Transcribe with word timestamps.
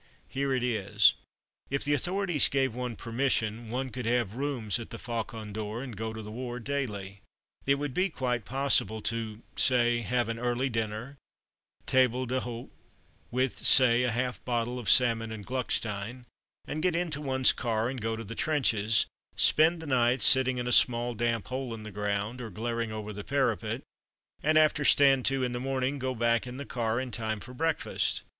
Here 0.29 0.51
it 0.51 0.63
is: 0.63 1.13
If 1.69 1.83
the 1.83 1.93
authorities 1.93 2.49
gave 2.49 2.73
one 2.73 2.95
permission, 2.95 3.69
one 3.69 3.91
could 3.91 4.07
have 4.07 4.33
rooms 4.33 4.79
at 4.79 4.89
the 4.89 4.97
Faucon 4.97 5.53
d'Or 5.53 5.83
and 5.83 5.95
go 5.95 6.11
to 6.11 6.23
the 6.23 6.31
war 6.31 6.59
daily. 6.59 7.21
It 7.67 7.75
would 7.75 7.93
be 7.93 8.09
quite 8.09 8.43
possible 8.43 9.03
to, 9.03 9.43
say, 9.55 9.99
have 10.01 10.27
an 10.27 10.39
early 10.39 10.69
dinner, 10.71 11.17
table 11.85 12.25
d'hote 12.25 12.71
(with, 13.29 13.59
say, 13.59 14.01
a 14.01 14.09
half 14.09 14.43
bottle 14.43 14.79
of 14.79 14.89
Salmon 14.89 15.31
and 15.31 15.45
Gluckstein), 15.45 16.25
get 16.79 16.95
into 16.95 17.21
one's 17.21 17.53
car 17.53 17.87
and 17.87 18.01
go 18.01 18.15
to 18.15 18.23
the 18.23 18.33
trenches, 18.33 19.05
spend 19.35 19.83
the 19.83 19.85
night 19.85 20.23
sitting 20.23 20.57
in 20.57 20.67
a 20.67 20.71
small 20.71 21.13
damp 21.13 21.49
hole 21.49 21.75
in 21.75 21.83
the 21.83 21.91
ground, 21.91 22.41
or 22.41 22.49
glaring 22.49 22.91
over 22.91 23.13
the 23.13 23.23
parapet, 23.23 23.83
and 24.41 24.57
after 24.57 24.83
"stand 24.83 25.25
to" 25.25 25.43
in 25.43 25.51
the 25.51 25.59
morning, 25.59 25.99
go 25.99 26.15
back 26.15 26.47
in 26.47 26.57
the 26.57 26.65
car 26.65 26.99
in 26.99 27.11
time 27.11 27.39
for 27.39 27.53
breakfast. 27.53 28.23